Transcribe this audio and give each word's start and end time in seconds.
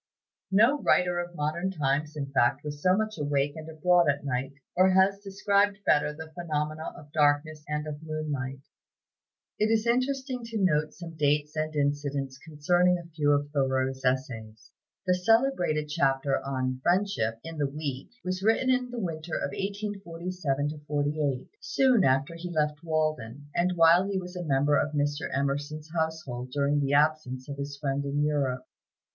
No 0.51 0.81
writer 0.81 1.19
of 1.19 1.35
modern 1.35 1.69
times, 1.69 2.15
in 2.15 2.31
fact, 2.31 2.63
was 2.63 2.81
so 2.81 2.97
much 2.97 3.19
awake 3.19 3.53
and 3.55 3.69
abroad 3.69 4.09
at 4.09 4.25
night, 4.25 4.53
or 4.75 4.89
has 4.89 5.19
described 5.19 5.77
better 5.85 6.11
the 6.11 6.31
phenomena 6.33 6.91
of 6.97 7.11
darkness 7.11 7.63
and 7.67 7.85
of 7.85 8.01
moonlight. 8.01 8.61
It 9.59 9.69
is 9.69 9.85
interesting 9.85 10.43
to 10.45 10.57
note 10.57 10.95
some 10.95 11.15
dates 11.15 11.55
and 11.55 11.75
incidents 11.75 12.39
concerning 12.43 12.97
a 12.97 13.11
few 13.11 13.29
of 13.31 13.51
Thoreau's 13.51 14.03
essays. 14.03 14.71
The 15.05 15.13
celebrated 15.13 15.87
chapter 15.87 16.43
on 16.43 16.79
"Friendship," 16.81 17.37
in 17.43 17.59
the 17.59 17.69
"Week," 17.69 18.09
was 18.23 18.41
written 18.41 18.71
in 18.71 18.89
the 18.89 18.97
winter 18.97 19.35
of 19.35 19.51
1847 19.51 20.81
48, 20.87 21.47
soon 21.59 22.03
after 22.03 22.33
he 22.33 22.49
left 22.49 22.83
Walden, 22.83 23.51
and 23.53 23.73
while 23.75 24.09
he 24.09 24.17
was 24.17 24.35
a 24.35 24.43
member 24.43 24.79
of 24.79 24.93
Mr. 24.95 25.29
Emerson's 25.31 25.91
household 25.93 26.49
during 26.49 26.79
the 26.79 26.93
absence 26.93 27.47
of 27.47 27.57
his 27.57 27.77
friend 27.77 28.03
in 28.03 28.23
Europe. 28.23 28.65